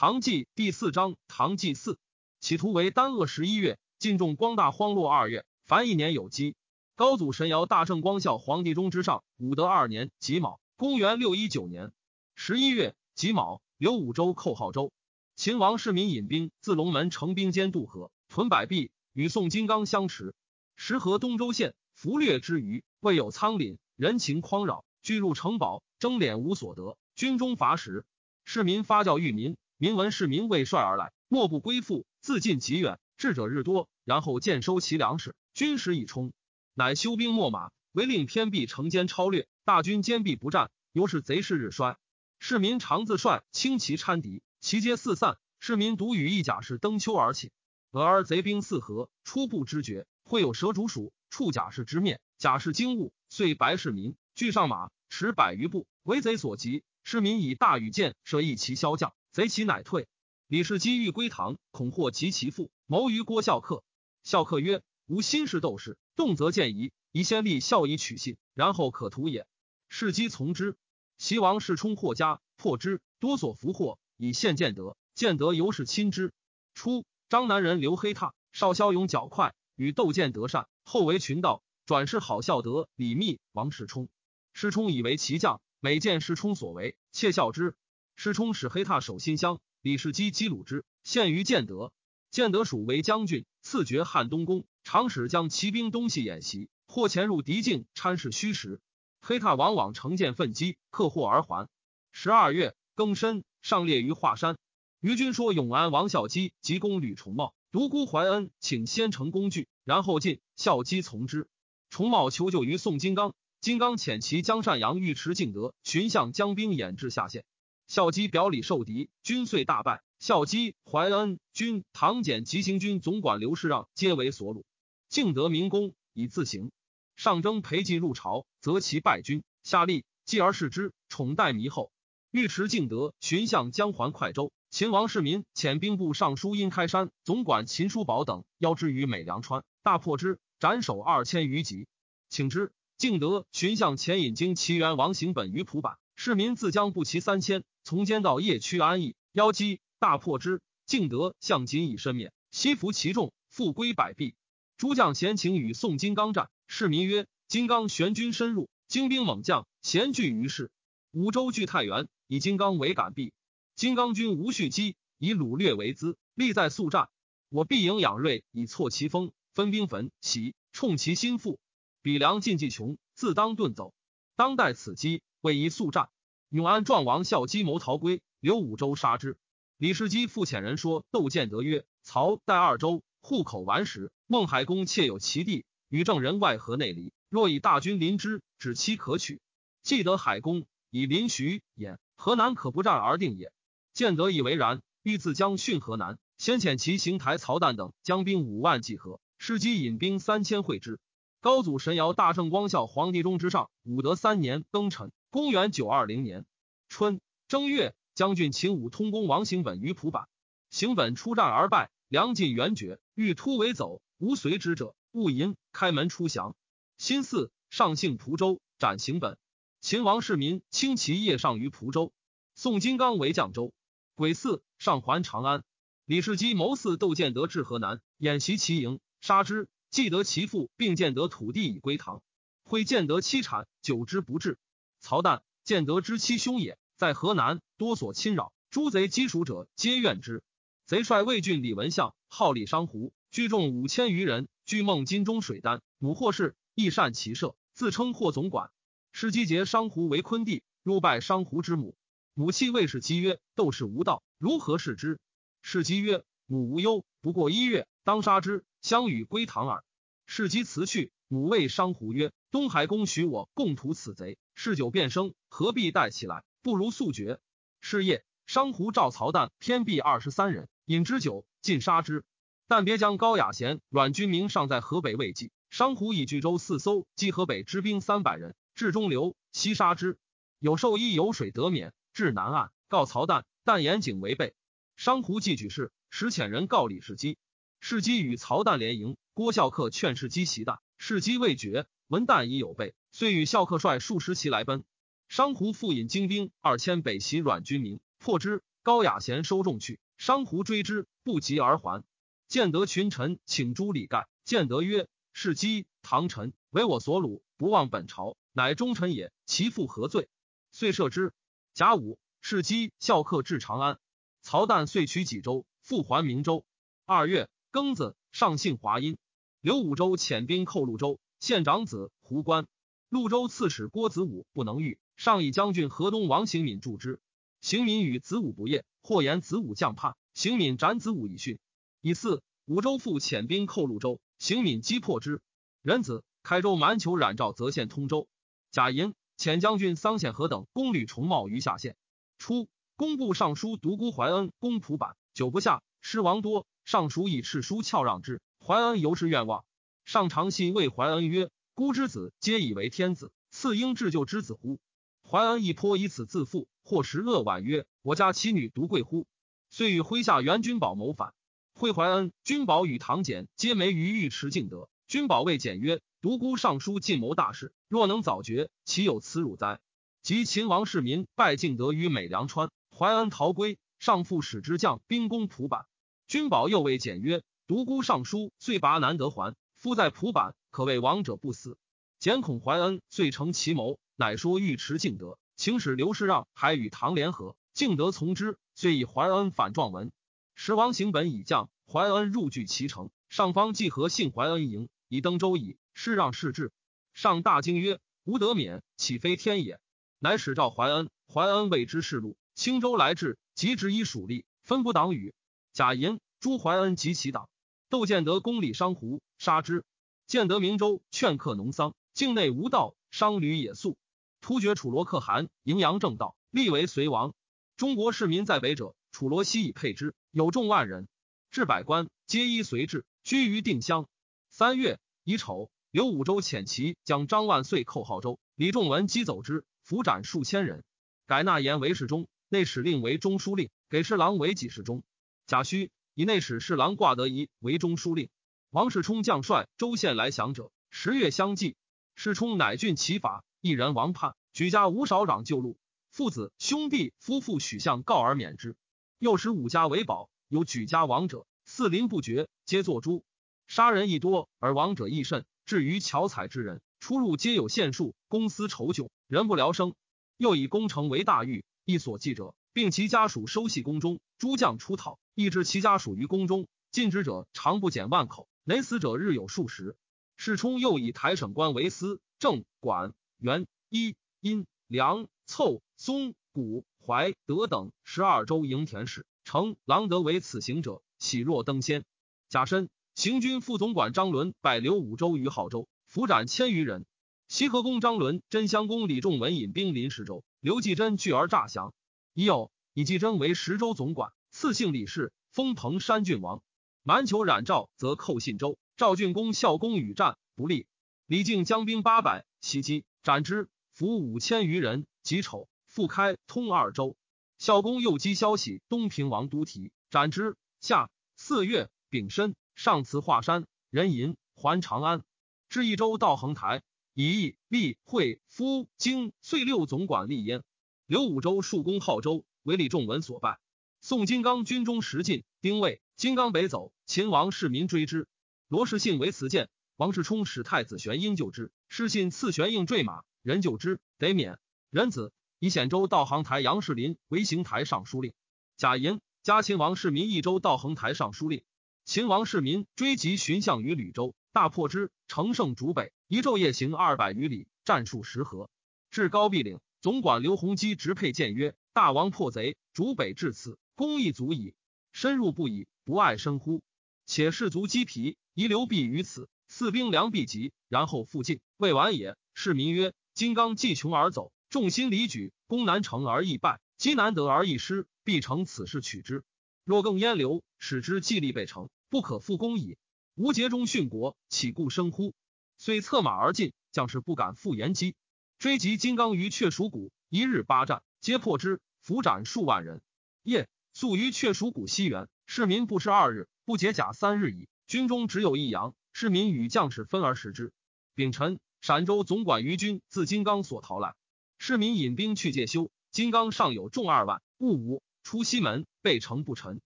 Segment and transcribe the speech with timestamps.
[0.00, 1.98] 唐纪第四章，唐纪四，
[2.40, 6.56] 企图为丹鄂十一月，晋重光大荒落二月，凡一年有基。
[6.96, 11.92] 高祖神尧大圣光孝皇帝中之上，武德二年己卯，公元六一九年
[12.34, 14.90] 十一月己卯，刘武周寇号州。
[15.36, 20.34] 秦王世民引兵自龙门成兵兼渡河，屯百壁，与宋金刚相持。
[20.76, 28.06] 时河东州县俘掠之余，未有仓廪，人情匡扰，聚入城堡，争敛无所得，军中乏食。
[28.46, 29.58] 市民发教育民。
[29.82, 33.00] 民闻市民为帅而来，莫不归附，自尽极远。
[33.16, 36.34] 智者日多，然后渐收其粮食，军食已充，
[36.74, 41.96] 乃修兵秣马，唯令偏壁城间超略，大军坚壁不战，由是贼势日衰。
[42.38, 45.38] 市民常自率轻骑参敌，其皆四散。
[45.60, 47.50] 市民独与一甲士登丘而起，
[47.90, 56.84] 俄而贼兵四合，初不知觉，会有蛇竹鼠，触甲士之面，甲士惊悟，遂白市民俱上马，驰百余步，为贼所及。
[57.02, 59.14] 市民以大羽箭射一骑骁将。
[59.32, 60.08] 贼其乃退。
[60.48, 63.82] 李世基欲归唐，恐祸及其父，谋于郭孝恪。
[64.24, 69.46] 孝恪曰：“吾心事斗士，动则见疑，宜先立孝以取信，然后可图也。”
[69.88, 70.76] 世基从之。
[71.16, 74.96] 齐王世充获家，破之，多所俘获，以献建德。
[75.14, 76.32] 建德由是亲之。
[76.74, 84.08] 初，张南人刘黑闼，少骁勇较快，与窦建德善，后为群盗，转世好孝德、李密、王世充。
[84.52, 87.76] 世充以为其将，每见世充所为，窃笑之。
[88.22, 91.90] 师冲使黑闼守新乡，李世基击虏之，献于建德。
[92.30, 98.78] 建德属为将军，赐爵汉东公，常使将骑兵东西演习，或潜入敌境，参视虚实。
[99.22, 101.70] 黑闼往往乘舰奋击，克获而还。
[102.12, 104.58] 十二月庚申，上列于华山。
[105.00, 110.40] 于军说永安王孝基及公吕重茂，独孤怀恩请先成工具，然后进。
[110.56, 111.48] 孝基从之。
[111.88, 113.32] 重茂求救于宋金刚，
[113.62, 117.46] 金刚遣其将善阳尉迟敬德寻向将兵掩至下县。
[117.90, 120.00] 孝基表里受敌，军遂大败。
[120.20, 124.62] 孝基、怀恩、军、唐简急行军总管刘世让皆为所虏。
[125.08, 126.70] 敬德明公以自行
[127.16, 131.90] 上征裴寂入朝，则其败军，下吏继而视之，宠待弥厚。
[132.30, 141.88] 尉迟敬德寻向江环快州，秦王世民遣兵部尚书殷开山、总管秦叔宝等邀之于美良川，大破之，斩首二千余级。
[142.28, 142.70] 请之。
[142.98, 147.64] 敬德寻向前引经齐元王行本于蒲坂，市民自将不齐三千。
[147.82, 150.60] 从间到夜区安邑，邀击大破之。
[150.84, 154.34] 敬德向仅以身免，西服其众，复归百壁。
[154.76, 160.70] 诸将闲情与宋金刚战，市民曰：“金刚玄军深入，精兵猛将咸聚于市。
[161.10, 163.32] 五州据太原，以金刚为杆壁。
[163.74, 167.08] 金刚军无蓄积，以掳掠为资，力在速战。
[167.48, 171.58] 我必营养锐，以挫其锋，分兵焚起，冲其心腹。
[172.02, 173.94] 比梁进计穷，自当遁走。
[174.36, 176.08] 当待此机，为宜速战。”
[176.50, 179.36] 永安壮王孝基谋逃归，留武州杀之。
[179.76, 187.12] 李世基复遣人说窦建德曰：“曹代二州户口顽实，孟海公窃有其地，与郑人外合内离。
[187.28, 189.40] 若以大军临之，止期可取。
[189.82, 193.52] 既得海公，以临徐兖河南可不战而定也。”
[193.94, 199.20] 建德以为然，欲自将训河南，先遣其行台曹旦等将兵五万济河。
[199.38, 200.98] 世基引兵三千会之。
[201.40, 205.12] 高祖神尧大圣光孝皇帝中之上，武德三年庚辰。
[205.30, 206.44] 公元九二零年
[206.88, 210.28] 春正月，将军秦武通公王行本于蒲坂。
[210.70, 215.54] 行本出战而败，粮尽援绝，欲突围走，无随之者，勿淫。
[215.70, 216.56] 开门出降。
[216.98, 219.38] 辛巳，上幸蒲州，斩行本。
[219.80, 222.12] 秦王世民轻骑夜上于蒲州。
[222.56, 223.72] 宋金刚为绛州。
[224.16, 225.62] 癸巳，上还长安。
[226.06, 229.68] 李世基谋巳窦建德至河南，演习其营，杀之。
[229.90, 232.20] 既得其父，并建得土地以归唐。
[232.64, 234.58] 会建德妻产，久之不治。
[235.00, 240.44] 曹旦建德之妻兄也，在河南多所侵扰，诸贼击属者皆怨之。
[240.86, 245.82] 贼帅魏郡李文相，号李商胡，聚众五千余人，聚孟金中水丹。
[245.98, 248.70] 母霍氏亦善骑射，自称霍总管。
[249.12, 251.96] 师姬节商胡为昆弟，入拜商胡之母。
[252.34, 255.18] 母弃魏氏姬曰：“斗士无道，如何视之？”
[255.62, 259.84] 是姬曰：“母无忧，不过一月，当杀之，相与归唐耳。”
[260.26, 261.12] 是姬辞去。
[261.28, 266.44] 母谓商胡曰：“东海公许我共图此贼。”嗜酒变生，何必带起来？
[266.62, 267.40] 不如速决。
[267.80, 272.24] 是夜，商胡召曹旦、偏壁二十三人，饮之酒，尽杀之。
[272.68, 275.50] 但别将高雅贤、阮君明尚在河北未济。
[275.70, 280.18] 商胡以巨舟四艘击河北之兵三百人，至中流，西杀之。
[280.58, 284.54] 有兽医有水得免，至南岸，告曹旦，但严警为备。
[284.96, 287.38] 商胡既举事，使遣人告李世基。
[287.80, 291.86] 世基与曹旦联营，郭孝恪劝世基袭旦，世基未决。
[292.10, 292.92] 闻旦已有备。
[293.12, 294.82] 遂与校客率数十骑来奔，
[295.28, 298.64] 商胡复引精兵二千北袭阮君明，破之。
[298.82, 302.02] 高雅贤收众去，商胡追之，不及而还。
[302.48, 309.32] 建德群臣请诛李盖，建德曰：“是姬唐臣为我所虏，不忘本朝，乃忠臣也。
[309.46, 310.28] 其父何罪？”
[310.72, 311.32] 遂赦之。
[311.74, 314.00] 甲午，是姬校客至长安。
[314.42, 316.64] 曹旦遂取济州，复还明州。
[317.06, 319.16] 二月庚子，上幸华阴。
[319.60, 322.66] 刘武周遣兵寇潞州，县长子胡关。
[323.08, 327.18] 潞州刺史郭子武不能御，上以将军河东王行敏助之。
[327.62, 331.58] 行敏与子武不业，或言子武将叛，行敏斩子武以训。
[332.02, 335.40] 以四，武州复遣兵寇潞州，行敏击破之。
[335.80, 338.28] 仁子开州蛮酋冉赵泽县通州。
[338.70, 341.96] 贾寅遣将军桑显和等攻吕重茂于下县。
[342.36, 346.66] 初，工部尚书独孤怀恩攻蒲坂，久不下，失亡多。
[346.84, 349.64] 尚书以敕书翘让之，怀恩由是愿望。
[350.10, 354.80] 上长信谓怀恩曰：“孤之子皆以为天子，赐应至救之子乎？”
[355.22, 359.28] 怀恩亦颇以此自负，或时恶婉曰：“我家妻女独贵乎？”
[359.70, 361.32] 遂与麾下元君宝谋反。
[361.74, 364.88] 惠怀恩、君宝与唐简皆没于尉迟敬德。
[365.06, 369.78] 君宝谓简曰：“独孤尚书尽谋大事，若能早决，岂有此辱哉？”
[370.24, 375.86] 及秦王世民拜敬德于美良川，怀恩逃归，上复使之将兵攻蒲坂。
[376.26, 381.78] 君宝又谓简曰：“独孤尚书遂拔难得还，夫在蒲坂，可谓亡者不死。”
[382.20, 390.12] 简恐怀恩，遂成其谋，乃说尉迟敬德，请使刘世让还与唐联合，敬德从之，遂以怀恩反状文。
[390.54, 395.78] 时王行本已降，怀恩入据其城，上方既和信怀恩营，以登州矣。
[395.94, 396.72] 师让事至，
[397.14, 399.80] 上大惊曰：“吾得免，岂非天也？”
[400.20, 402.36] 乃使召怀恩，怀恩谓之是路。
[402.54, 405.34] 青州来至，即执以属吏，分不党羽。
[405.72, 407.48] 贾银、朱怀恩及其党。
[407.90, 409.84] 窦建德攻李商胡，杀之。
[410.28, 413.98] 建德明州劝客农桑，境内无道，商旅野宿，
[414.40, 417.34] 突厥楚罗可汗迎阳正道，立为隋王。
[417.76, 418.94] 中国市民在北者。
[419.10, 421.08] 楚罗西以配之，有众万人，
[421.50, 424.06] 至百官，皆依随之，居于定襄。
[424.50, 430.84] 三月乙丑，刘武周遣骑将张万岁寇号州，李仲文击走之，俘斩数千人。
[431.26, 435.02] 改纳言为侍中，内史令为中书令，给侍郎为给事中。
[435.48, 438.28] 贾诩以内史侍郎挂德仪为中书令。
[438.68, 441.76] 王世充将帅州县来降者，十月相继。
[442.14, 445.78] 世充乃郡其法，一人王叛，举家无少长旧禄，
[446.10, 448.76] 父子兄弟夫妇许相告而免之。
[449.18, 453.24] 又使五家为宝，有举家亡者，四邻不绝，皆作诛。
[453.66, 455.46] 杀人亦多，而亡者亦甚。
[455.64, 459.94] 至于巧采之人，出入皆有限数，公私仇窘，人不聊生。
[460.36, 464.20] 又以攻城为大狱，亦所记者，并其家属收系宫中。
[464.38, 466.66] 诸将出讨，亦置其家属于宫中。
[466.90, 469.96] 尽职者常不减万口，累死者日有数十。
[470.36, 476.84] 世充又以台省官为司、正、管、元、一、阴、梁、凑、松、谷。
[477.06, 482.04] 怀德等十二州营田使，成郎德为此行者，喜若登仙。
[482.50, 487.06] 甲申，行军副总管张伦拜刘五州于浩州，俘斩千余人。
[487.48, 491.94] 西河公张伦、真襄公李仲文引兵临十州，刘继珍拒而诈降。
[492.34, 496.62] 已有以继珍为十州总管，赐姓李氏，封彭山郡王。
[497.02, 500.86] 蛮酋冉赵则寇信州，赵郡公孝公与战不利，
[501.26, 505.06] 李靖将兵八百袭击，斩之，俘五千余人。
[505.22, 505.68] 己丑。
[505.86, 507.16] 复开通二州，
[507.58, 510.56] 孝公又击消息东平王都提，斩之。
[510.80, 515.24] 下四月丙申，上辞华山，人吟还长安，
[515.68, 516.82] 至益州道衡台，
[517.12, 520.62] 以义立会夫京遂六总管立焉。
[521.10, 523.58] 刘武周数攻号州，为李仲文所败。
[524.00, 528.28] 宋金刚军中食尽，丁未，金刚北走，秦王世民追之。
[528.68, 534.60] 罗士信为辞谏，王世充使太子玄英救之，士信赐玄应坠马，人救之，得免。
[534.88, 535.32] 人子。
[535.58, 538.32] 以显州道行台杨士林为行台尚书令，
[538.76, 541.64] 贾寅加秦王世民益州道衡台尚书令。
[542.04, 548.70] 秦王世民追及寻相于吕州，大破之，乘胜逐北，一昼夜行二百余里，战数十合，
[549.10, 549.80] 至高壁岭。
[550.00, 554.74] 总管刘弘基直佩谏曰：“大王破贼，逐北至此，功亦足矣。
[555.12, 556.80] 深入不已，不爱生乎？
[557.26, 569.44] 且士卒积疲，宜留避于此，赐兵粮必急，然后复进，未晚也。”世民曰：“金刚既穷而走。”众心离举，攻难成而易败，击难得而易失，必成此事取之。
[569.84, 572.96] 若更淹留，使之既力备成，不可复攻矣。
[573.34, 575.34] 无节中殉国，岂故生乎？
[575.76, 578.14] 遂策马而进，将士不敢复言击。
[578.60, 583.00] 追击金刚于雀鼠谷，一日八战，皆破之，俘斩数万人。
[583.42, 587.70] 夜宿于雀鼠谷西园，市民不食二日，不解甲三日矣。
[587.86, 590.74] 军中只有一羊，市民与将士分而食之。
[591.14, 594.14] 丙辰，陕州总管于军自金刚所逃来。
[594.58, 599.80] 市民引兵去介休，金刚尚有众二万，戊午出西门，背城不沉，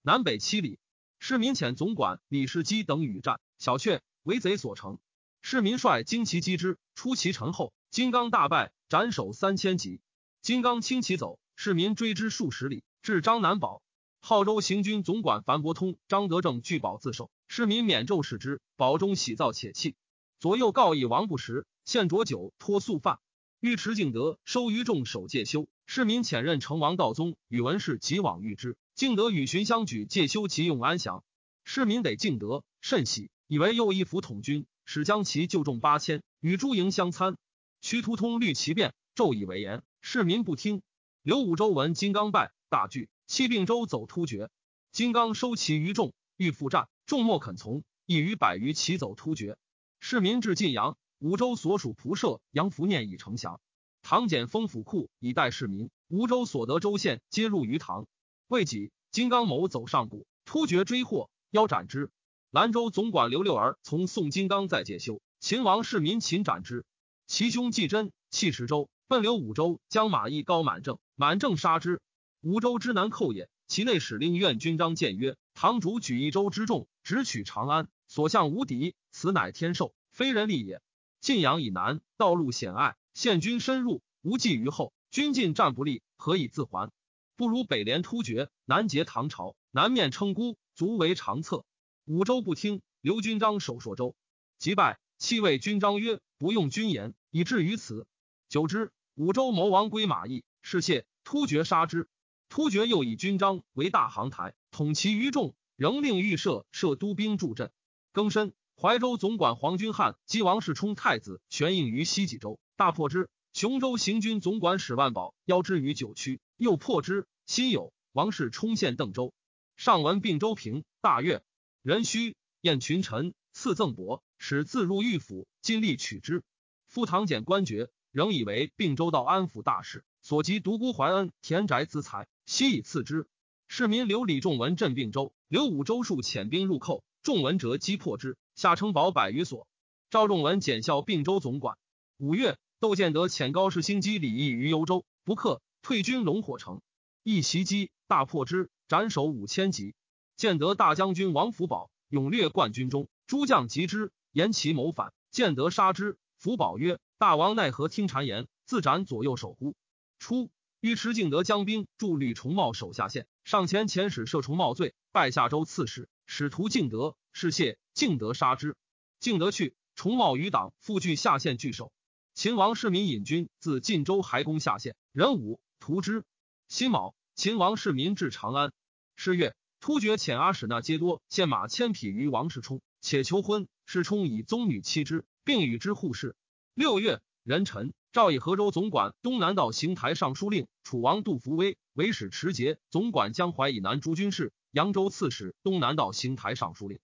[0.00, 0.78] 南北七里。
[1.18, 4.98] 市民遣总管李世基等与战，小却，为贼所成。
[5.42, 10.00] 市民率精骑击之，出其城后，金刚大败，斩首三千级。
[10.42, 13.82] 金刚轻骑走，市民追之数十里，至张南堡。
[14.18, 19.94] 号州行军总管樊伯通、张德正拒保自首，市民免咒视之，保中喜造且泣。
[20.40, 23.20] 左右告以王不食，献浊酒托素饭。
[23.60, 28.76] 尉迟敬德收于众守戒修，市民遣任成王道宗宇文氏即往遇之。
[28.96, 31.22] 敬德与荀相举戒修其用安详，
[31.62, 37.36] 市民得敬德甚喜，以为右一府统军，使将其就众八千，与诸营相参。
[37.84, 40.80] 屈突通虑其变，骤以为言，市民不听。
[41.20, 44.48] 刘武周闻金刚败，大惧，弃并州走突厥。
[44.90, 49.58] 金刚收其于众，欲复战，众莫肯从，亦于百余骑走突厥。
[50.00, 50.96] 市民至晋阳。
[51.18, 53.60] 吴州所属仆射杨福念已城降，
[54.00, 55.90] 唐简封府库以待市民。
[56.08, 58.06] 吴州所得州县皆入于唐。
[58.48, 62.10] 未几，金刚谋走上谷，突厥追获，腰斩之。
[62.50, 66.86] 兰州总管刘六儿从宋金刚在介休，秦王市民擒斩之。
[67.26, 72.00] 其兄季真弃池州，奔流五州，将马邑高满正，满正杀之。
[72.42, 80.82] 五州之南寇也，其内使令愿军章谏曰：堂主举一州之众，直取长安，所向无敌，此乃天授，非人力也。
[81.20, 84.92] 晋阳以南，道路险隘，陷军深入，无计于后。
[85.10, 86.90] 军进战不利，何以自还？
[87.36, 91.64] 不如北连突厥，南结唐朝，南面称孤，足为长策。
[92.04, 94.14] 五州不听，刘军章守朔州，
[94.58, 94.98] 即败。
[95.24, 98.06] 弃位军章曰：“不用军言，以至于此。”
[98.50, 102.10] 久之，武州谋王归马邑，是谢突厥杀之。
[102.50, 107.72] 突厥又以军章为大行台，统其余众，仍令御设设都兵助阵。
[108.12, 108.52] 庚申。
[108.78, 113.30] 怀州总管黄君汉击王世充太子，悬应于西济州，大破之。
[113.54, 117.26] 雄州行军总管史万宝邀之于九曲，又破之。
[117.46, 119.32] 辛酉，王世充陷邓州，
[119.78, 121.42] 上闻并州平，大悦。
[121.80, 126.42] 壬戌，宴群臣，赐赠帛，使自入御府，尽力取之。
[126.86, 133.26] 副唐简官爵，仍以为并州道安抚大事，所及独孤怀恩田宅资财，悉以赐之。
[133.66, 138.36] 市民刘李仲文镇并州，刘武周数遣兵入寇，仲文折击破之。
[138.54, 139.66] 下城堡百余所，
[140.10, 141.76] 赵仲文检校并州总管。
[142.18, 146.80] 五月，窦建德遣高士兴击李毅于幽州，不克，退军龙火城，
[147.24, 149.94] 一袭击，大破之，斩首五千级。
[150.36, 156.18] 建德大将军王福宝勇略冠军中，诸将及之，言其谋反，建德杀之。
[156.38, 159.76] 福宝曰：“大王奈何听谗言，自斩左右手乎？”
[160.18, 160.50] 初，
[160.80, 167.78] 尉迟敬德将兵驻吕重茂手下县，上前遣使赦重茂罪，拜下州刺史，使徒敬德是谢。
[167.92, 168.76] 敬德杀之，
[169.20, 171.92] 敬德去，重茂余党复据下县据守。
[172.34, 176.24] 秦王世民引军自晋州还攻下县，人武屠之。
[176.66, 178.72] 辛卯，秦王世民至长安。
[179.14, 183.68] 是月，突厥遣阿史那皆多献马千匹于王世充，且求婚。
[183.86, 186.36] 世充以宗女妻之，并与之互视。
[186.74, 196.98] 六月，壬辰，诏以河州总管东南道行台尚书令楚王杜伏威为使持节，总管江淮以南诸军事，扬州刺史，东南道行台尚书令。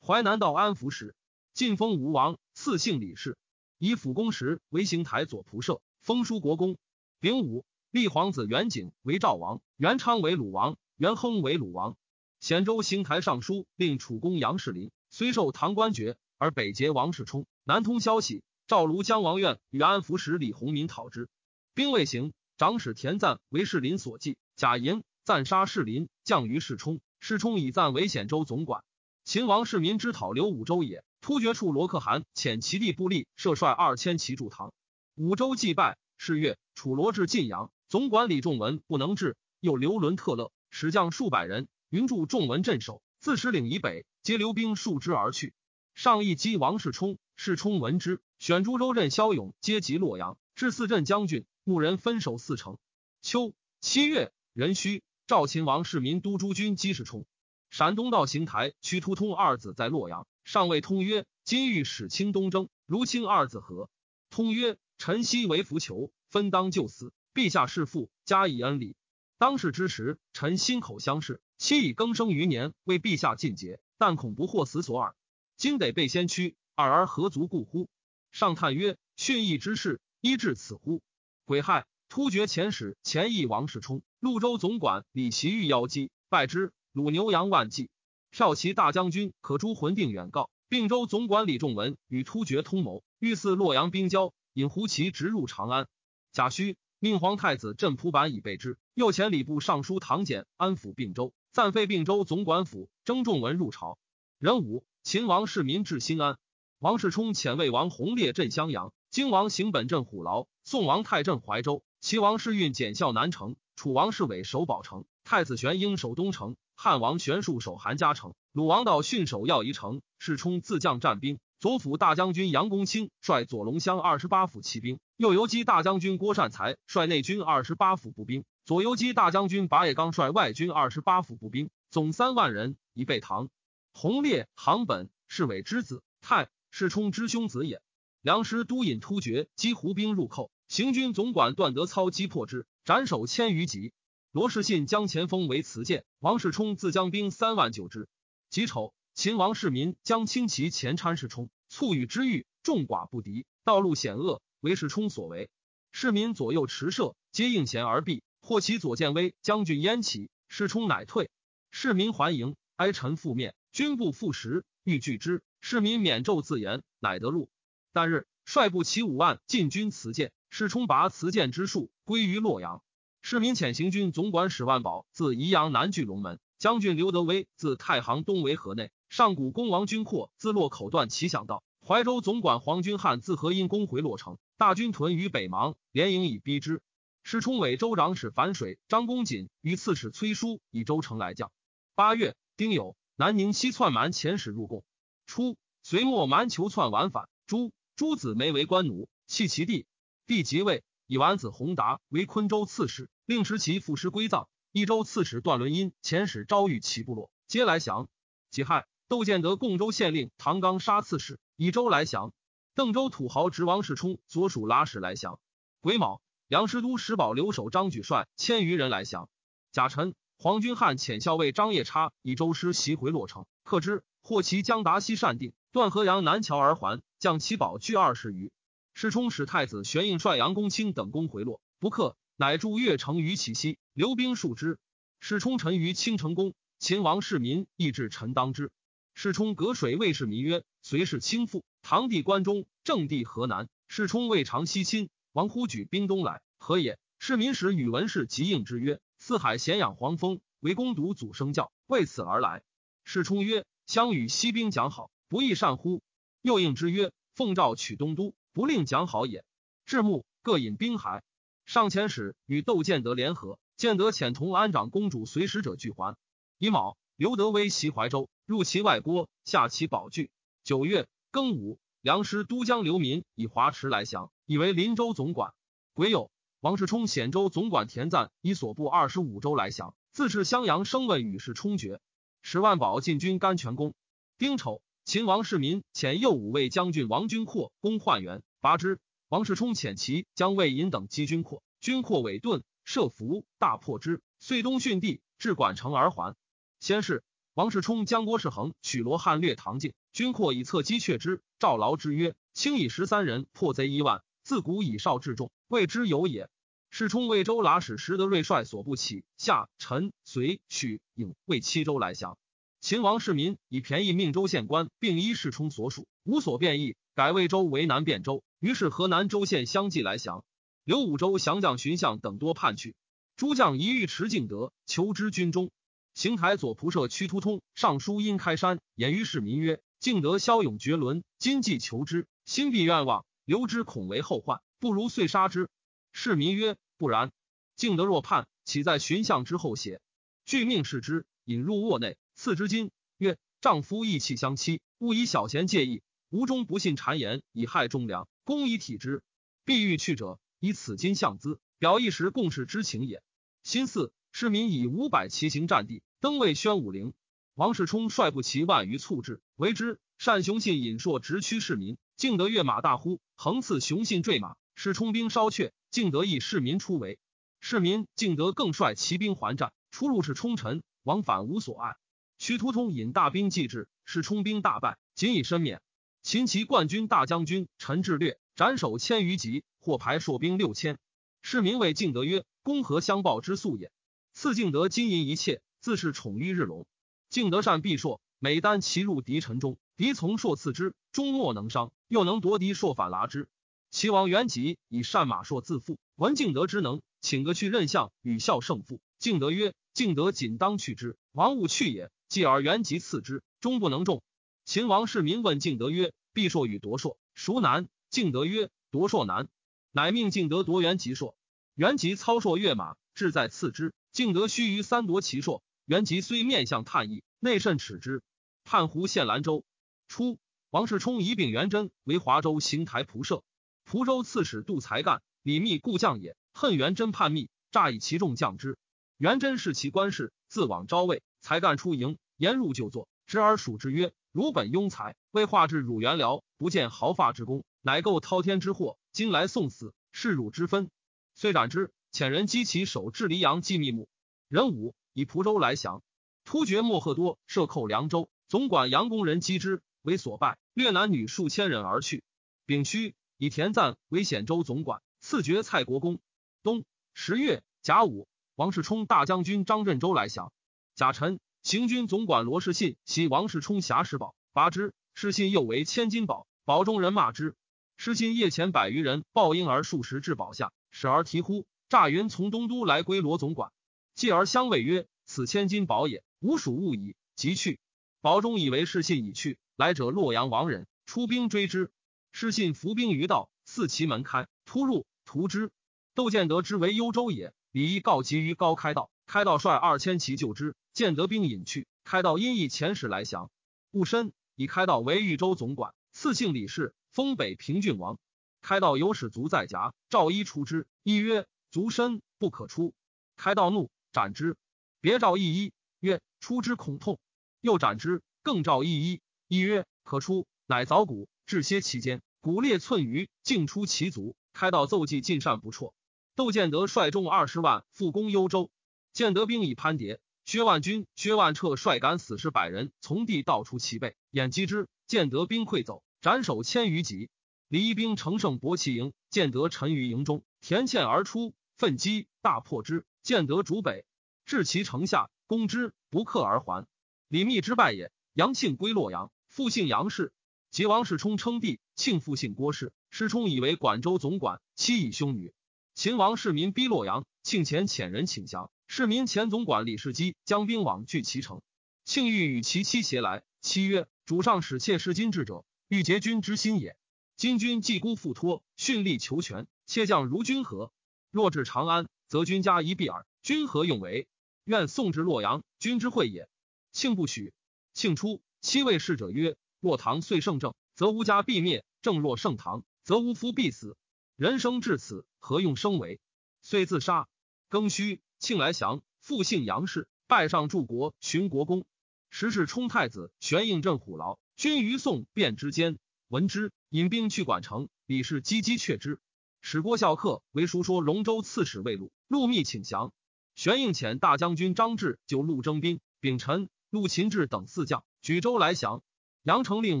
[0.00, 1.14] 淮南道安抚使，
[1.54, 3.36] 晋封吴王，赐姓李氏，
[3.78, 6.76] 以辅公时为行台左仆射，封书国公。
[7.20, 11.96] 丙午，立皇子元景为赵王，元昌为鲁王，元亨为鲁王。
[12.40, 18.42] 咸州行台尚书令楚公杨士林，虽受唐官爵，而北结王世充，南通消息。
[18.66, 21.28] 赵庐江王愿与安抚使李弘民讨之，
[21.74, 26.98] 兵未行，长史田赞为士林所忌，贾银赞杀士林，降于世充。
[27.20, 28.84] 世充以赞为显州总管。
[29.22, 34.72] 秦王世民之讨刘武周也，突厥处罗可汗遣其弟部立设率二千骑驻唐。
[35.14, 43.02] 武周既败，是月，楚罗至晋阳，总管李仲文不能治，又留伦特勒，使将数百人云助仲文镇守。
[43.20, 45.52] 自石岭以北，皆留兵数之而去。
[45.94, 52.78] 上议击王世充，世充闻之，选诸州镇骁勇，皆及洛阳，至四镇将军，牧人分守四城。
[53.20, 57.26] 秋七月，壬戌，赵秦王世民都诸军击世充。
[57.68, 63.90] 陕东道行台屈突通二子在洛阳，上谓通曰：“今欲使清东征，如清二子何？”
[64.30, 67.12] 通曰：“臣昔为浮囚，分当就死。
[67.34, 68.94] 陛下是父，加以恩礼。
[69.38, 75.14] 当世之时，臣心口相视，妻已更生余年，为陛下尽节，但恐不获死所耳。
[75.56, 77.88] 今得被先驱，二而何足顾乎？”
[78.32, 81.02] 上叹曰：“殉义之事，依至此乎？”
[81.44, 86.72] 癸亥，突厥遣使前议王世充、潞州总管李袭欲邀击，拜之。
[86.92, 87.88] 鲁牛羊万骑，
[88.32, 95.88] 骠骑大将军可诛魂定远告，并州总管李仲文与突厥通谋，欲似洛阳兵交，引胡骑直入长安。
[96.32, 98.78] 贾诩命皇太子镇蒲坂以备之。
[98.94, 103.98] 右前礼部尚书唐简安抚并州，暂废并州总管府，征仲文入朝。
[104.38, 106.38] 壬午，秦王世民至新安。
[106.78, 120.00] 王世充遣魏王弘烈镇襄阳，荆王行本镇虎牢，宋王太镇怀州，齐王世运检校南城，楚王世伟守宝城，太子玄英守东城，汉王玄术守韩家城，鲁王道训守耀仪城。
[120.18, 121.38] 世充自将战兵。
[121.60, 133.50] 左辅大将军杨公卿率左龙乡二十八府骑兵，右游击大将军郭善才率内军二十八府步兵，左游击大将军拔野刚率外军二十八府步兵，总三万人，以备唐。
[133.92, 137.82] 弘烈、行本是伟之子，太世充之兄子也。
[138.20, 143.92] 梁师都引突厥击胡兵入寇，行军总管段德操击破之，斩首千余级。
[144.30, 148.08] 罗士信将前锋为辞剑，王世充自将兵三万九之。
[148.48, 148.94] 己丑。
[149.14, 155.50] 秦王世民将轻骑前参世充，卒与之遇，众寡不敌，道路险恶，为世充所为。
[155.90, 158.22] 世民左右持射，皆应弦而避。
[158.44, 161.30] 获其左见威将军燕起，世充乃退。
[161.70, 165.44] 市民还迎，哀臣覆面，军不复食，欲拒之。
[165.60, 167.48] 市民免胄自言，乃得路。
[167.92, 172.82] 但日，率部骑五万进军辞剑，世充拔辞剑之术，归于洛阳。
[173.22, 178.90] 市民遣行军总管史万宝自宜阳南据龙门，将军刘德威自太行东为河内。
[179.08, 186.82] 上古公王军阔自洛口断其响道，怀州总管黄君汉自河阴攻回洛城，大军屯于北邙，连营以逼之。
[187.22, 191.50] 师充为州长史樊水、张公瑾与刺史崔叔以州城来将。
[191.94, 194.84] 八月，丁酉，南宁西窜蛮遣使入贡。
[195.26, 199.86] 初，隋末蛮求窜完反，朱朱子梅为官奴，弃其弟。
[200.26, 204.48] 弟即位，以丸子弘达为昆州刺史，令持其父师归葬。
[204.72, 208.08] 益州刺史段伦因遣使招谕其部落，皆来降。
[208.50, 208.86] 己亥。
[209.08, 212.32] 窦建德贡州县令唐刚杀刺史，以州来降。
[212.74, 215.38] 邓州土豪直王世充所属拉史来降。
[215.82, 216.22] 癸卯，
[216.52, 219.30] 梁师都石宝留守张举率千余人来降。
[219.72, 224.04] 甲辰，黄君汉遣校尉张夜叉以州师袭回洛城，克之。
[224.20, 228.52] 获其将达西善定，断河阳南桥而还，将其宝具二十余。
[228.92, 234.78] 世充使太子玄应率杨公卿等攻回洛，不克，乃驻越城于其西，留兵数之。
[235.20, 238.70] 世充臣于清城宫，秦王世民亦至臣当之。
[239.14, 243.70] 世充隔水魏氏民曰：“隋氏倾覆，唐帝关中，正帝河南。
[243.88, 252.62] 世充未尝西侵，王忽举兵东来，何也？”世民使宇文氏急应之曰：“四海咸养黄蜂，为公独祖生教，为此而来。”
[253.04, 256.02] 世充曰：“相与西兵讲好，不亦善乎？”
[256.42, 259.44] 又应之曰：“奉诏取东都，不令讲好也。”
[259.86, 261.22] 至暮，各引兵还。
[261.64, 266.16] 上前使与窦建德联合，建德遣同安长公主随使者俱还。
[266.58, 268.28] 乙卯，刘德威袭怀州。
[268.44, 270.30] 入其外郭，下其宝具。
[270.64, 275.54] 九月庚午，梁师都江流民以华池来降，以为林州总管。
[275.94, 282.00] 癸酉，王世充显州总管田赞以所部二十五州来降，自至襄阳，声问与世充决。
[282.42, 283.94] 十万宝进军甘泉宫。
[284.36, 288.98] 丁丑，秦王世民遣右武卫将军王君阔攻焕元，拔之。
[289.28, 296.34] 王世充遣其将魏银等击军阔，军阔尾盾设伏，大破之，遂东训地，至管城而还。
[296.80, 297.22] 先是。
[297.54, 301.40] 王世充将郭世恒取罗汉略唐境，军阔以策击却之。
[301.58, 306.50] 赵劳之曰：“轻以十三人破贼一万，自古以少至众，谓之有也。”
[306.90, 312.36] 世充魏州剌史石德瑞率所部起下陈随许颖为七州来降。
[312.82, 318.42] 秦王世民以便宜命州县官，并依世充所属，无所变异，改魏州为南汴州。
[318.60, 320.44] 于是河南州县相继来降。
[320.84, 322.94] 刘武州降将荀相等多叛去，
[323.36, 325.70] 诸将一遇持敬德，求之军中。
[326.12, 335.70] 邢台左仆射屈突通上书因开山言于市民曰：“敬德骁勇绝伦，今既求之，心必愿望，留之恐为后患，不如遂杀之。”
[336.10, 337.30] 市民曰：“不然。
[337.76, 340.00] 敬德若叛，岂在寻相之后邪？”
[340.44, 346.02] 据命视之，引入卧内，赐之金，曰：“丈夫义气相欺，勿以小贤介意。
[346.30, 349.22] 无中不信谗言，以害忠良，公以体之。
[349.64, 353.22] 必欲去者，以此金相资，表一时共事之情也。”
[353.62, 354.12] 新四。
[354.32, 357.12] 市民以五百骑行战地，登位宣武陵。
[357.54, 360.00] 王世充率部骑万余簇之，为之。
[360.24, 364.56] 单雄信引槊直驱市民，敬德跃马大呼，横刺雄信坠马。
[364.74, 367.18] 世充兵稍却，敬德亦市民出围。
[367.60, 371.96] 市民敬德更率骑兵还战，出入是冲臣，往返无所碍。
[372.38, 375.82] 屈突通引大兵继至，世充兵大败，仅以身免。
[376.22, 380.98] 秦骑冠军大将军陈志略斩首千余级，获牌硕兵六千。
[381.42, 383.92] 市民谓敬德曰：“公何相报之素也？”
[384.32, 386.86] 赐敬德金银一切，自是宠于日隆。
[387.32, 393.48] 敬德善避朔，每单骑入敌城中，敌从朔刺之，终莫能伤，又能夺敌朔反拿之。
[393.90, 399.00] 齐王元吉以善马朔自负，闻敬德之能，请个去任相，与孝胜负。
[399.18, 404.22] 敬德曰：“敬德仅当去之，王勿去也。”继而元吉刺之，终不能中。
[404.66, 409.48] 秦王世民问敬德曰：“必硕与夺硕，孰难？”敬德曰：“夺硕难。”
[409.90, 411.34] 乃命敬德夺元吉硕。
[411.76, 413.94] 元吉操硕跃马，志在刺之。
[414.12, 415.62] 敬德须臾三夺其硕。
[415.84, 418.22] 元吉虽面相叹意，内甚耻之。
[418.62, 419.64] 叛胡县兰州。
[420.06, 420.38] 初，
[420.70, 423.42] 王世充以丙元贞为华州行台仆射。
[423.84, 428.78] 蒲州刺史杜才干，李密故将也，恨元贞叛逆，诈以其众降之。
[429.16, 431.22] 元贞视其官事，自往招魏。
[431.40, 438.96] 才干出营，言入就坐，执而数之曰：“汝本庸才，为化至汝元僚，不见毫发之功，乃构滔天之祸。
[439.10, 440.88] 今来送死，是汝之分。”
[441.34, 441.90] 遂斩之。
[442.12, 444.08] 遣人击其首至黎阳祭密木。
[444.48, 446.02] 壬午，以蒲州来降。
[446.44, 452.24] 突厥莫赫多设寇凉州，总管杨公人击之，为所败，掠男女数千人而去。
[452.66, 456.18] 丙戌，以田赞为显州总管，赐爵蔡国公。
[456.62, 460.52] 冬十月甲午，王世充大将军张振州来降。
[460.94, 464.92] 甲辰，行军总管罗士信袭王世充侠士宝，拔之。
[465.14, 467.54] 士信又为千金宝，宝中人骂之。
[467.96, 471.66] 士信夜前百余人抱婴儿数十至宝下，使而啼呼。
[471.88, 473.70] 诈云从东都来归罗总管，
[474.14, 477.80] 继而相谓曰：“此千金宝也，吾属勿矣。”即去。
[478.20, 481.90] 宝中以为士信已去，来者洛阳王人，出兵追之。
[482.30, 485.70] 士信伏兵于道，四其门开，突入，屠之。
[486.14, 490.76] 窦建德之为幽州也，李毅告急于高开道，开道率二千骑救之。
[490.92, 493.50] 建德兵引去，开道因以遣使来降。
[493.90, 498.18] 戊申，以开道为豫州总管，赐姓李氏，封北平郡王。
[498.60, 501.46] 开道有使卒在夹，赵一出之，一曰。
[501.70, 502.92] 卒身不可出，
[503.34, 504.56] 开道怒，斩之。
[505.00, 507.18] 别诏一一曰：“出之恐痛。”
[507.60, 508.22] 又斩之。
[508.42, 514.36] 更诏一一一曰：“可出。”乃凿骨，至歇其间，骨裂寸余，竟出其足。
[514.52, 515.94] 开道奏计尽善不辍。
[516.34, 518.70] 窦建德率众二十万复攻幽州，
[519.12, 520.20] 建德兵以攀叠。
[520.44, 524.88] 薛万军、薛万彻率敢死士百人从地道出其背，掩击之。
[525.06, 527.28] 建德兵溃走，斩首千余级。
[527.68, 531.54] 李兵乘胜搏其营，建德沉于营中，田堑而出。
[531.76, 534.04] 奋击大破之，建德主北，
[534.44, 536.86] 至其城下，攻之不克而还。
[537.28, 538.10] 李密之败也。
[538.34, 540.32] 杨庆归洛阳，复姓杨氏。
[540.70, 542.92] 结王世充称帝，庆复姓郭氏。
[543.10, 545.54] 世充以为管州总管，妻以兄女。
[545.94, 548.70] 秦王世民逼洛阳，庆前遣人请降。
[548.86, 551.60] 世民前总管李世基将兵往拒其城。
[552.04, 556.96] 庆欲与其妻偕来，妻曰：“主上使妾侍金至者，欲结君之心也。
[557.36, 560.90] 今君既孤复托，训力求全，妾将如君何？”
[561.30, 563.26] 若至长安，则君家一避耳。
[563.42, 564.26] 君何用为？
[564.64, 566.48] 愿送至洛阳，君之惠也。
[566.90, 567.52] 庆不许。
[567.92, 573.98] 庆初，七位侍者曰：“若唐遂胜政，则吾家必灭；正若盛唐，则吾夫必死。
[574.36, 576.20] 人生至此，何用生为？”
[576.62, 577.28] 遂自杀。
[577.68, 581.84] 庚戌，庆来降，复姓杨氏，拜上柱国、寻国公。
[582.30, 584.38] 时是冲太子，玄应镇虎牢。
[584.56, 587.90] 君于宋变之间，闻之，引兵去管城。
[588.06, 589.20] 李氏积积却之。
[589.64, 593.12] 使郭孝恪为书说龙州刺史魏禄，陆密请降。
[593.54, 599.04] 玄应遣大将军张志就陆征兵，秉臣、陆秦志等四将举州来降。
[599.44, 600.00] 杨成令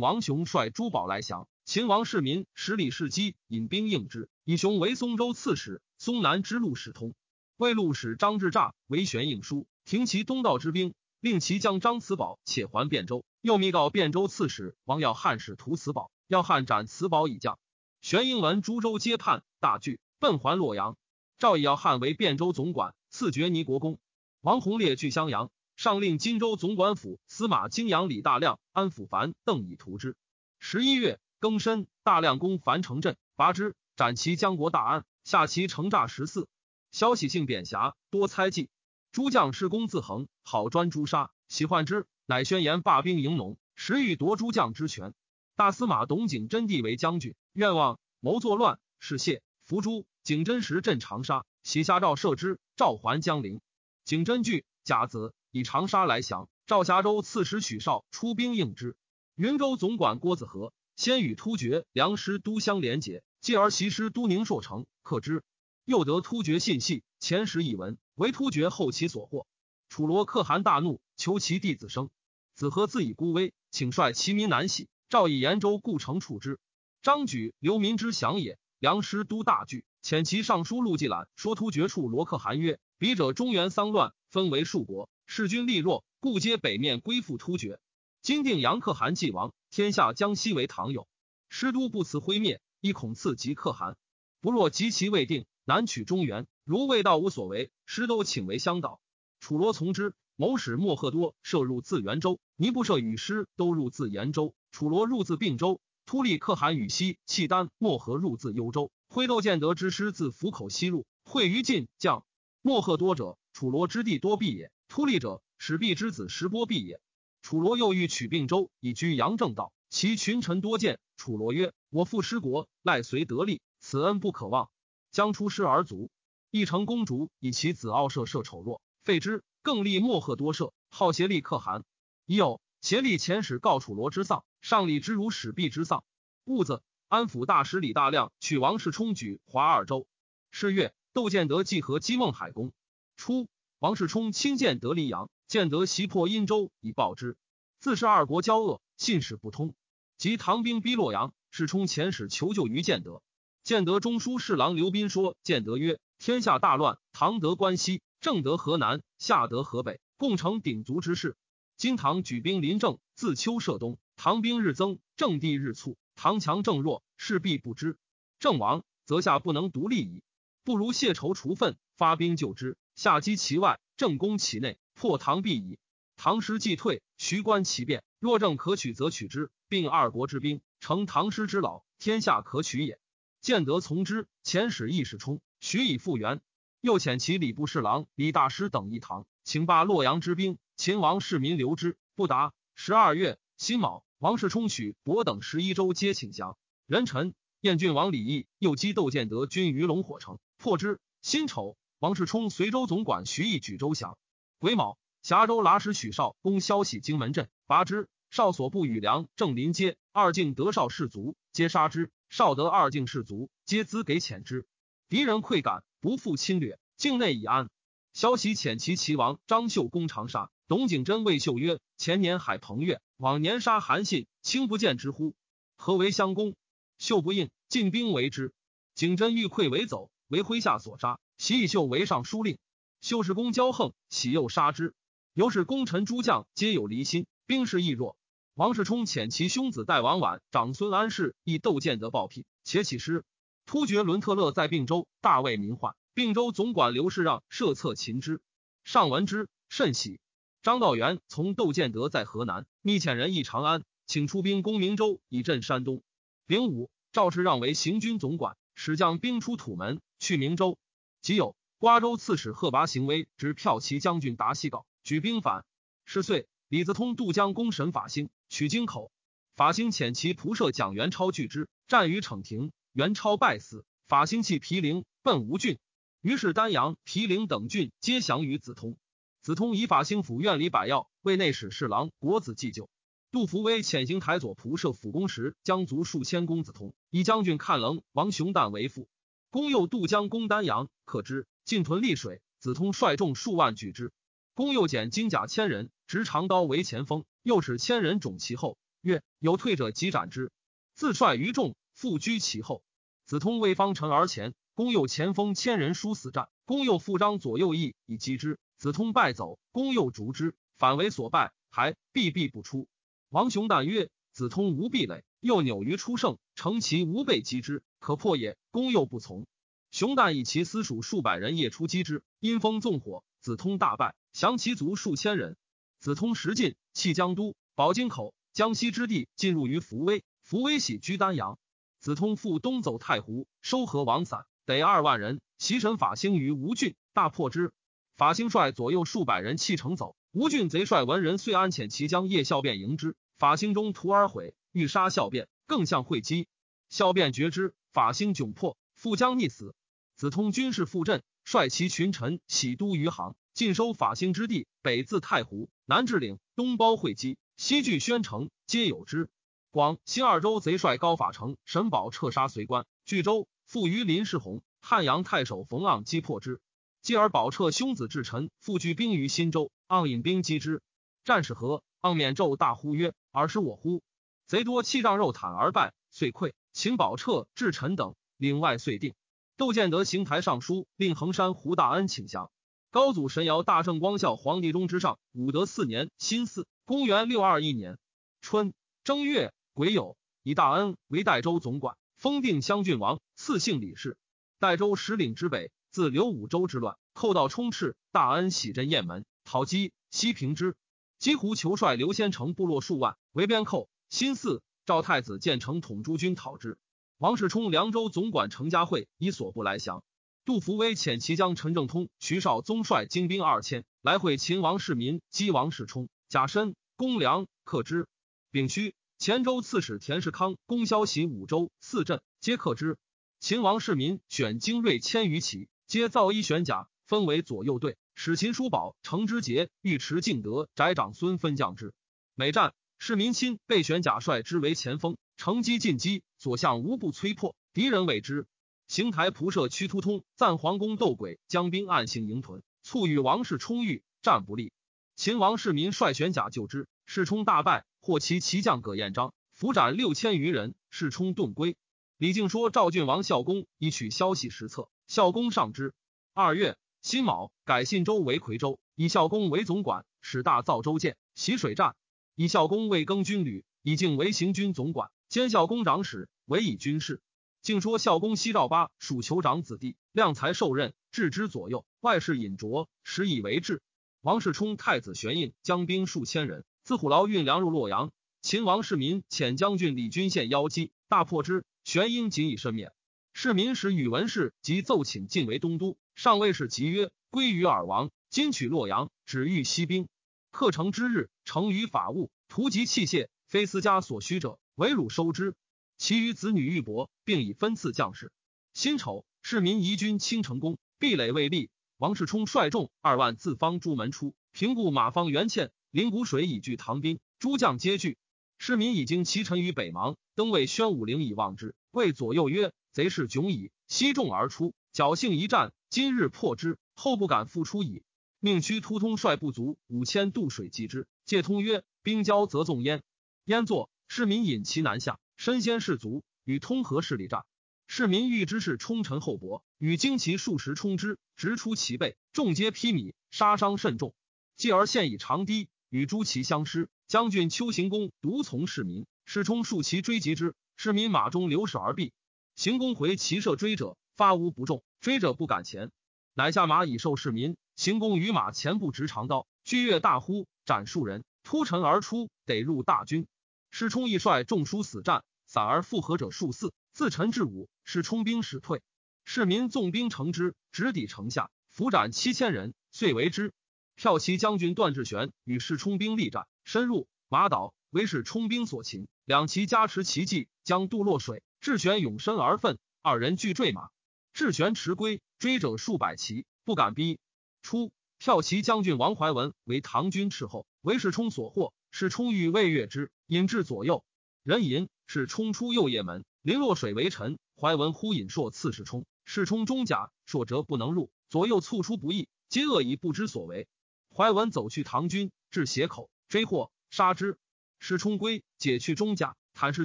[0.00, 1.48] 王雄率珠宝来降。
[1.64, 7.14] 秦王世民使李世基引兵应之，以雄为松州刺史，松南之路使通。
[7.56, 13.24] 魏禄使张志诈为玄应书，停其东道之兵，令其将张慈宝且还汴州。
[13.40, 17.60] 又密告汴州刺史王耀汉使屠慈宝，要汉斩慈宝以降。
[18.02, 20.96] 玄英闻株洲皆叛，大惧，奔还洛阳。
[21.38, 24.00] 赵以要汉为汴州总管，赐爵尼国公。
[24.40, 30.16] 王弘烈据襄阳，上令荆州总管府司马泾阳李大亮、安抚凡邓以图之。
[30.58, 36.48] 十一月庚申，大亮攻樊城镇，拔之，斩其江国大安，下其城诈十四。
[36.90, 38.68] 消息性贬狭，多猜忌。
[39.12, 45.14] 诸将士功自恒，好专诛杀，喜患之，乃宣言罢兵营农，时欲夺诸将之权。
[45.54, 47.36] 大司马董景真帝为将军。
[47.52, 50.06] 愿望谋作乱，是谢伏诛。
[50.22, 52.58] 景真时镇长沙，喜下诏赦之。
[52.76, 53.60] 赵还江陵。
[54.06, 56.48] 景真惧，甲子以长沙来降。
[56.66, 58.96] 赵峡州刺史许绍出兵应之。
[59.34, 65.42] 云州总管郭子和先与突厥梁师都相连结，继而袭师都宁朔城，克之。
[65.84, 69.46] 又得突厥信息，前时以闻，为突厥后其所获。
[69.90, 72.08] 楚罗可汗大怒，求其弟子生。
[72.54, 74.88] 子和自以孤危，请率其民南徙。
[75.10, 76.58] 赵以延州故城处之。
[77.02, 87.80] 张举流民之降也，梁师都大惧，遣其尚书陆季览说突厥处罗可汗曰：“彼者中原丧乱，分为数国，势君力弱，故皆北面归附突厥。
[88.20, 91.08] 今定杨可汗既亡，天下将西为唐有。
[91.48, 93.96] 师都不辞挥灭，亦恐赐及可汗。
[94.40, 99.00] 不若及其未定，南取中原，如未到无所为，师都请为乡导。
[99.40, 100.14] 楚罗从之。
[100.36, 112.24] 谋使莫赫多射入自元州，尼布设与师都入自延州，楚罗入自并州，突利可汗与西契丹漠河入自幽州，挥窦建德之师自府口西入，会于晋将。
[112.60, 117.00] 漠赫多者，楚罗之地多避也；突利者，始毕之子石波避也。
[117.40, 121.00] 楚罗又欲取并州，以居阳正道，其群臣多见。
[121.16, 124.70] 楚罗曰：“我父失国，赖随得利，此恩不可忘。
[125.10, 126.10] 将出师而卒。”
[126.50, 129.42] 一城公主以其子傲射射丑弱，废之。
[129.62, 131.84] 更立漠赫多社，好协力可汗。
[132.26, 136.02] 已有协力遣使告楚罗之丧，上礼之如始毕之丧。
[136.44, 140.08] 戊子，安抚大使李大亮取王世充举华二州。
[140.50, 142.72] 是月，窦建德计和击孟海公。
[143.16, 147.36] 初，王世充亲见得黎阳，建德袭破殷州以报之。
[147.78, 149.74] 自是二国交恶，信使不通。
[150.18, 153.22] 及唐兵逼洛阳，世充遣使求救于建德。
[153.62, 161.36] 建德中书侍郎刘斌说建德曰：“天下大乱，唐得关西。”正得河南，下得河北，共成鼎足之势。
[161.82, 167.98] 今唐举兵临郑，自秋涉东，唐兵日增，郑地日促，唐强郑弱，势必不知。
[168.38, 170.22] 郑亡，则下不能独立矣。
[170.62, 175.80] 不如谢仇除愤，发兵救之，下击其外，正攻其内，破唐必矣。
[176.16, 178.04] 唐师既退，徐观其变。
[178.20, 183.00] 若郑可取，则取之，并二国之兵，成唐师之老，天下可取也。
[183.40, 186.40] 建德从之，遣使义士冲，许以复原。
[186.80, 190.58] 又遣其礼部侍郎李大师等一堂，请罢洛阳之兵。
[190.82, 192.52] 秦王世民留之不达。
[192.74, 196.58] 十二月辛卯，王世充许伯等十一州皆请降。
[196.88, 200.98] 壬辰，燕郡王李毅又击窦建德军于龙火城，破之。
[201.20, 204.18] 辛丑，王世充随州总管徐毅举州降。
[204.58, 208.08] 癸卯，峡州剌史许绍攻萧喜荆门镇，拔之。
[208.32, 212.10] 少所部与梁正临街二境得少士卒，皆杀之。
[212.28, 214.66] 少得二境士卒，皆资给遣之。
[215.08, 215.84] 敌人溃感。
[216.00, 217.70] 不复侵略，境内已安。
[218.12, 225.34] 萧息遣其齐王张绣攻长沙，董景真谓秀曰：“前年海鹏越，往年杀韩信，卿不见之乎？
[225.76, 226.54] 何为相攻？”
[226.96, 228.54] 秀不应，进兵为之。
[228.94, 231.20] 景真欲溃为走，为麾下所杀。
[231.36, 232.56] 袭以秀为尚书令。
[233.02, 234.94] 秀是公骄横，喜又杀之。
[235.34, 238.16] 由是功臣诸将皆有离心，兵势亦弱。
[238.54, 243.26] 王世充遣其兄子代王绾、长孙安世亦窦建德报聘，且起师。
[243.66, 245.94] 突厥伦特勒在并州，大为民患。
[246.14, 248.40] 并州总管刘世让设策擒之，
[248.84, 250.18] 上闻之甚喜。
[250.62, 256.04] 张道元从窦建德在河南，密遣人诣长安，请出兵攻明州，以镇山东。
[256.46, 260.78] 丙午，赵世让为行军总管，使将兵出土门，去明州。
[261.20, 265.64] 即有瓜州刺史贺拔行为之骠骑将军达西告，举兵反。
[266.04, 269.10] 是岁，李子通渡江攻神法兴，取京口。
[269.56, 272.70] 法兴遣其仆射蒋元超拒之，战于逞亭。
[272.92, 275.80] 元超败死，法兴弃毗陵，奔吴郡。
[276.20, 278.96] 于是丹阳、毗陵等郡皆降于子通。
[279.42, 282.88] 子通以法兴府院里百药，为内史侍郎国子祭酒。
[283.32, 289.08] 杜伏威遣行台左仆射辅公时，将卒数千公子通，以将军看棱王雄旦为父。
[289.50, 292.40] 公右渡江攻丹阳，可知，进屯丽水。
[292.60, 294.12] 子通率众数万举之。
[294.54, 300.52] 公右减金甲千人，执长刀为前锋，又使千人种其后，曰：“有退者即斩之。”
[300.94, 301.74] 自率于众。
[301.94, 302.84] 复居其后，
[303.26, 312.88] 子通为方臣而前，公右前锋千人殊死战，公右复张左右翼以击之，子通败走，公右逐之，反为所败，还避避不出。
[313.28, 319.46] 王雄旦曰：“子通无壁垒，又扭于出胜，乘其无备击之，可破也。”公右不从。
[319.92, 325.56] 雄旦以其私属数百人夜出击之，阴风纵火，子通大败，降其族数千人。
[326.00, 331.56] 子通时进，弃江都，保京口，江西之地进入于扶威，扶威喜居丹阳。
[332.00, 337.72] 子通复东走太湖，收合王散，得二万人，袭神法兴于吴郡，大破之。
[338.14, 343.16] 法兴率左右数百人弃城走，吴郡贼帅文人遂安遣其将夜孝便迎之。
[343.38, 346.46] 法兴中徒而毁，欲杀孝便，更向会稽。
[346.90, 349.74] 孝便绝之，法兴窘迫，复将溺死。
[350.14, 359.30] 子通军事复振，率其群臣徙都余杭，尽收法兴之地，北自太湖，南至岭，东包会稽，西据宣城，皆有之。
[359.70, 366.60] 广西二州贼帅高法成、沈宝彻杀随官，据州复于林世宏、汉阳太守冯盎击破之。
[367.02, 370.80] 继而宝彻兄子至臣复聚兵于新州，盎引兵击之。
[371.24, 374.04] 战士和，盎免胄大呼曰：“尔是我乎？”
[374.46, 376.52] 贼多气仗肉袒而败，遂溃。
[376.72, 379.14] 请宝彻至臣等领外遂定。
[379.56, 382.52] 窦建德行台尚书，令衡山胡大恩请降。
[382.92, 387.98] 高祖神尧大圣光孝皇帝中之上，武德四年辛巳，公元六二一年
[388.40, 389.52] 春正月。
[389.74, 394.16] 癸酉，以大恩为代州总管，封定襄郡王，赐姓李氏。
[394.60, 400.74] 代州石岭之北，自刘武周之乱，寇到充斥，大恩喜镇雁门，讨击西平之。
[401.18, 403.90] 姬胡求帅刘先成部落数万，为边寇。
[404.08, 406.78] 新四赵太子建成统诸军讨之。
[407.18, 410.02] 王世充凉州总管程家会以所部来降。
[410.46, 416.08] 杜伏威遣其将陈正通、徐绍宗率精兵二千来会秦王世民，击王世充。
[416.30, 418.08] 甲申，公良克之。
[418.50, 422.96] 丙戌，前州刺史田世康攻萧袭五州四镇，皆克之。
[423.40, 427.98] 秦王世民选精锐千余骑，皆造衣玄甲，分为左右队。
[428.14, 431.92] 使秦叔宝、程之杰、尉迟敬德、翟长孙分将之。
[432.34, 438.46] 每战，市民亲被玄甲帅之为前锋，乘机进击，所向无不摧破，敌人委之。
[438.88, 444.72] 邢台仆射屈突通赞皇宫斗鬼，将兵暗行营屯，促与王室冲遇，战不利。
[445.14, 451.76] 秦王世民率玄甲救之，世冲大败，获其骑将葛彦章，俘斩六千余人，世冲遁归。
[452.22, 455.92] 李靖说赵郡王孝公以取消息实策，孝公上之。
[456.34, 456.76] 二月。
[457.00, 461.96] 辛卯，改信州为夔州，以孝公为总管，使大造州舰，习水战。
[462.36, 467.20] 以孝公为更军旅，以靖为行军总管，兼孝公长史，委以军事。
[467.60, 473.82] 竟说孝公西赵八属酋长子弟，量才受任，置之左右，外事引着，实以为治。
[474.20, 478.12] 王世充太子玄应将兵数千人，自虎牢运粮入洛阳。
[478.42, 481.64] 秦王世民遣将军李君献邀击，大破之。
[481.92, 482.90] 玄英仅以身免。
[483.34, 485.98] 世民使宇文氏即奏请晋为东都。
[486.14, 490.08] 上尉是急曰：“归于尔王，今取洛阳，止欲西兵。
[490.52, 495.54] 克城之日，成于法物，图及器械，非私家所需者，唯汝收之。
[495.98, 498.32] 其余子女玉帛，并以分赐将士。
[498.72, 501.68] 辛丑，市民移军清城宫，壁垒未立。
[501.98, 508.16] 王世充率众二万自方诸门出，平固马方元欠，临谷水以拒唐兵，诸将皆惧。
[508.56, 518.02] 市民已经齐臣于北邙，登位宣武陵以望之，谓左右曰：‘贼势窘矣。’悉众而出，侥幸一战。”今日破之，后不敢复出矣。
[518.40, 521.06] 命屈突通率部卒五千渡水击之。
[521.26, 523.02] 借通曰：“兵交则纵焉。”
[523.44, 527.44] 焉作市民引其南下，身先士卒，与通河势力战。
[527.86, 534.14] 市民欲之是冲陈厚薄，与旌旗数十冲之，直出其背，众皆披靡，杀伤甚重。
[534.56, 536.88] 继而现以长堤与诸骑相失。
[537.06, 542.10] 将军邱行公独从市民，士冲数骑追击之，市民马中流矢而毙。
[542.56, 544.82] 行公回骑射追者，发无不中。
[545.00, 545.92] 追者不敢前，
[546.34, 547.56] 乃下马以受市民。
[547.76, 553.28] 行宫于马前部执长刀，居越大呼，斩数人，突尘而出，得入大军。
[553.70, 558.82] 师冲亦率众书死战，散而复合者数四，自陈至武，使冲兵使退。
[559.24, 563.52] 市民纵兵乘之，直抵城下，俘斩七千人，遂为之。
[563.96, 569.06] 骠骑将军段志玄与世冲兵力战，深入马岛，为使冲兵所擒。
[569.24, 571.44] 两骑加持奇计，将渡落水。
[571.60, 573.90] 智玄永身而奋，二人俱坠马。
[574.32, 577.20] 智玄持归，追者数百骑，不敢逼。
[577.62, 581.72] 初，骠骑将军王怀文为唐军斥候，为世充所获。
[581.92, 584.04] 世充欲未越之，引至左右。
[584.42, 587.38] 人吟是冲出右掖门，临落水为臣。
[587.54, 591.12] 怀文呼引硕刺世充，世充中甲，硕折不能入。
[591.28, 593.68] 左右促出不意，皆恶以不知所为。
[594.12, 597.38] 怀文走去唐军，至斜口，追获，杀之。
[597.84, 599.84] 世充归，解去中甲，坦示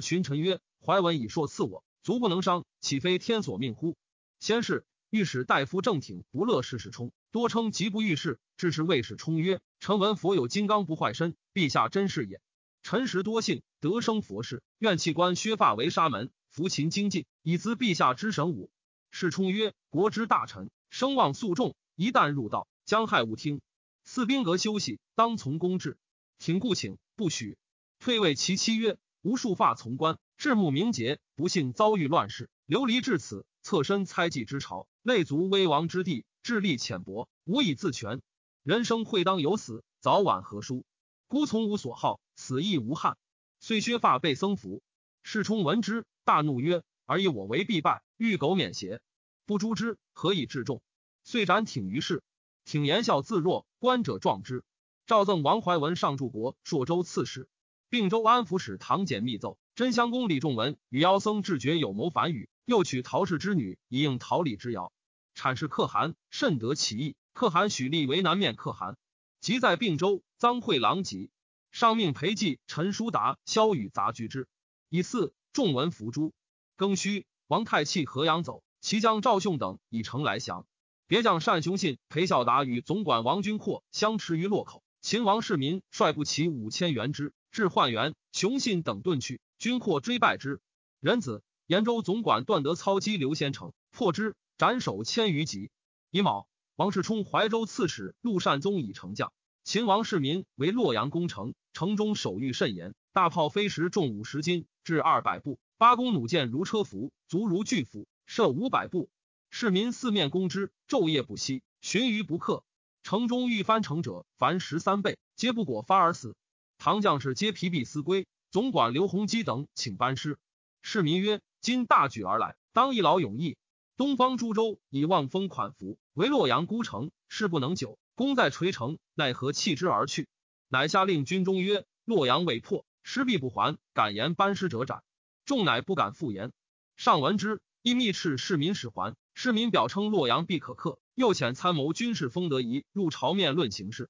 [0.00, 3.96] 群臣曰：“怀文以硕刺我，足不能伤，岂非天所命乎？”
[4.38, 8.38] 先是，御史大夫郑挺不乐事世充，多称疾不遇事。
[8.56, 12.40] 致是魏氏充曰：“臣闻佛有金刚不坏身，陛下真是也。
[12.84, 18.70] 臣实多信，得生佛事，愿弃官削发为沙门，服勤精进，以资陛下之神武。”
[19.10, 23.60] 世充曰：“国之大臣，声望肃重，一旦入道，将害勿听。
[24.04, 25.98] 赐兵阁休息，当从公制。
[26.38, 27.58] 挺故请，不许。
[27.98, 38.22] 退位其妻曰：‘无束发从官，志慕名节，不幸遭遇乱世，流离至此。’”侧身猜忌之朝，类足危亡之地，智力浅薄，无以自全。
[38.62, 40.86] 人生会当有死，早晚何殊？
[41.26, 43.18] 孤从无所好，死亦无憾。
[43.60, 44.80] 遂削发被僧服。
[45.22, 49.02] 世充闻之，大怒曰：“而以我为必败，欲苟免邪？
[49.44, 50.80] 不诛之，何以治众？”
[51.24, 52.22] 遂斩挺于市。
[52.64, 54.64] 挺言笑自若，观者壮之。
[55.04, 57.48] 诏赠王怀文上柱国、朔州刺史，
[57.88, 59.58] 并州安抚使唐简密奏。
[59.74, 62.48] 真香公李仲文与妖僧智觉有谋反语。
[62.64, 64.92] 又娶陶氏之女以应陶李之谣，
[65.34, 67.16] 阐释可汗甚得其意。
[67.32, 68.98] 可汗许立为南面可汗，
[69.40, 71.30] 即在并州臧惠郎籍，
[71.70, 74.48] 上命裴寂、陈叔达、萧雨杂居之。
[74.90, 76.34] 以四仲文伏诛。
[76.76, 80.66] 庚戌，王太器河阳走，齐将赵雄等以城来降。
[81.06, 84.82] 别将单雄信、裴孝达与总管王君阔相持于洛口。
[85.00, 90.60] 秦王世民率部骑五千援之，至焕元，雄信等遁去，军阔追败之。
[91.00, 91.42] 仁子。
[91.66, 95.72] 延州总管段德操击刘先成，破之，斩首千余级。
[96.12, 96.46] 乙卯，
[96.76, 99.32] 王世充怀州刺史陆善宗已成将。
[99.64, 109.10] 秦王世民为洛阳攻城，城中守御甚严，大炮飞石重五十斤，至二百步；八弓弩箭如车辐，足如巨斧，射五百步。
[109.50, 112.62] 市民四面攻之，昼夜不息，寻于不克。
[113.02, 116.36] 城中欲翻城者，凡十三倍，皆不果发而死。
[116.78, 118.26] 唐将士皆疲弊思归。
[118.50, 120.38] 总管刘弘基等请班师。
[120.80, 123.58] 市民曰：“今大举而来，当一劳永逸。
[123.96, 127.98] 东方诸州以望风款服，唯洛阳孤城，事不能久。
[128.14, 130.28] 功在垂城，奈何弃之而去？”
[130.68, 133.76] 乃下令军中曰：“洛阳未破，师必不还。
[133.92, 135.02] 敢言班师者斩。”
[135.44, 136.52] 众乃不敢复言。
[136.96, 139.16] 上闻之，亦密斥市民使还。
[139.34, 144.08] 市民表称洛阳必可克，又遣参谋军事封德仪入朝面论形势。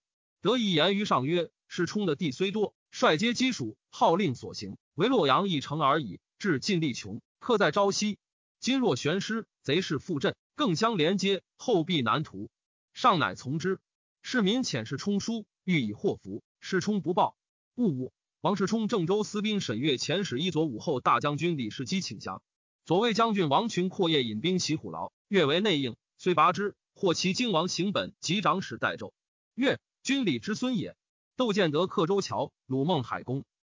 [0.48, 6.20] 得一言于上曰：“世冲的地虽多。”率皆基属，号令所行，为洛阳一城而已。
[6.38, 8.16] 至尽力穷，客在朝夕。
[8.60, 12.48] 今若悬师，贼势复振，更相连接，后必难图。
[12.94, 13.78] 上乃从之。
[14.22, 16.42] 市民遣世冲书，欲以祸福。
[16.60, 17.36] 世冲不报。
[17.74, 22.42] 戊午，王世充郑州司兵沈岳遣使一左武后大将军李世基请降。
[22.86, 29.12] 左卫将军王群阔夜引兵袭虎牢，越为内应，虽拔之，获其京王行本及长史代胄。
[29.54, 29.78] 越，
[30.08, 30.96] 军礼之孙也。
[31.36, 33.44] 窦建德克州桥，鲁孟海公。